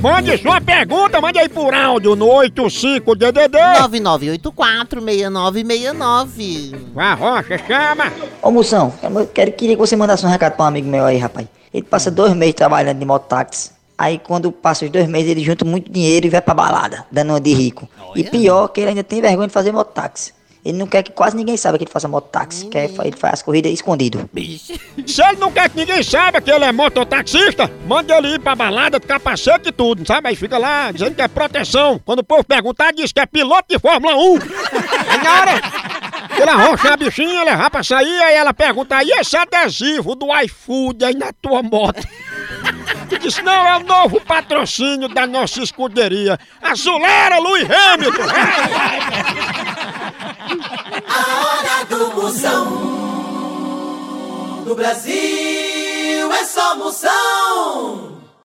Mande 0.00 0.38
sua 0.38 0.60
pergunta, 0.60 1.20
mande 1.20 1.40
aí 1.40 1.48
por 1.48 1.74
áudio 1.74 2.14
no 2.14 2.26
85DDD. 2.26 3.58
99846969. 3.90 6.76
Vá, 6.94 7.14
Rocha, 7.14 7.58
chama. 7.66 8.12
Ô 8.40 8.50
Moção, 8.52 8.92
eu 9.02 9.26
quero, 9.26 9.50
queria 9.52 9.74
que 9.74 9.80
você 9.80 9.96
mandasse 9.96 10.24
um 10.24 10.28
recado 10.28 10.54
pra 10.54 10.66
um 10.66 10.68
amigo 10.68 10.88
meu 10.88 11.04
aí, 11.04 11.18
rapaz. 11.18 11.48
Ele 11.74 11.82
passa 11.82 12.10
dois 12.10 12.32
meses 12.34 12.54
trabalhando 12.54 12.98
de 12.98 13.04
mototáxi. 13.04 13.72
Aí 13.96 14.18
quando 14.20 14.52
passa 14.52 14.84
os 14.84 14.90
dois 14.92 15.08
meses, 15.08 15.30
ele 15.30 15.42
junta 15.42 15.64
muito 15.64 15.90
dinheiro 15.90 16.26
e 16.26 16.30
vai 16.30 16.40
pra 16.40 16.54
balada, 16.54 17.04
dando 17.10 17.30
uma 17.30 17.40
de 17.40 17.52
rico. 17.52 17.88
E 18.14 18.22
pior 18.22 18.68
que 18.68 18.80
ele 18.80 18.90
ainda 18.90 19.02
tem 19.02 19.20
vergonha 19.20 19.48
de 19.48 19.52
fazer 19.52 19.72
mototáxi. 19.72 20.32
Ele 20.64 20.76
não 20.76 20.86
quer 20.86 21.02
que 21.02 21.12
quase 21.12 21.36
ninguém 21.36 21.56
saiba 21.56 21.78
que 21.78 21.84
ele 21.84 21.90
faça 21.90 22.08
mototáxi. 22.08 22.66
Quer, 22.66 22.90
ele 23.04 23.16
faz 23.16 23.34
as 23.34 23.42
corridas 23.42 23.72
escondido. 23.72 24.28
Se 25.06 25.22
ele 25.22 25.38
não 25.38 25.50
quer 25.50 25.70
que 25.70 25.76
ninguém 25.76 26.02
saiba 26.02 26.40
que 26.40 26.50
ele 26.50 26.64
é 26.64 26.72
mototaxista, 26.72 27.70
manda 27.86 28.16
ele 28.16 28.34
ir 28.34 28.40
pra 28.40 28.54
balada 28.54 28.98
de 28.98 29.06
capacete 29.06 29.68
e 29.68 29.72
tudo, 29.72 30.06
sabe? 30.06 30.28
Aí 30.28 30.36
fica 30.36 30.58
lá 30.58 30.90
dizendo 30.92 31.14
que 31.14 31.22
é 31.22 31.28
proteção. 31.28 32.00
Quando 32.04 32.20
o 32.20 32.24
povo 32.24 32.44
perguntar, 32.44 32.92
diz 32.92 33.12
que 33.12 33.20
é 33.20 33.26
piloto 33.26 33.66
de 33.68 33.78
Fórmula 33.78 34.14
1. 34.16 34.38
Aí 35.08 35.22
na 35.22 35.40
hora 35.40 35.60
ele 36.38 36.50
arrocha 36.50 36.92
a 36.92 36.96
bichinha, 36.96 37.44
levar 37.44 37.70
pra 37.70 37.82
sair, 37.82 38.22
aí 38.22 38.36
ela 38.36 38.54
pergunta, 38.54 39.02
e 39.02 39.10
esse 39.10 39.36
adesivo 39.36 40.14
do 40.14 40.26
iFood 40.42 41.04
aí 41.04 41.14
na 41.14 41.32
tua 41.32 41.62
moto? 41.62 42.06
E 43.10 43.18
disse, 43.18 43.42
não, 43.42 43.66
é 43.66 43.76
o 43.78 43.84
novo 43.84 44.20
patrocínio 44.20 45.08
da 45.08 45.26
nossa 45.26 45.62
escuderia. 45.62 46.38
Acelera, 46.62 47.38
Luiz 47.38 47.66
Hamilton! 47.68 48.22
No 54.68 54.74
Brasil 54.74 56.30
é 56.30 56.44
só 56.44 56.76
moção. 56.76 58.17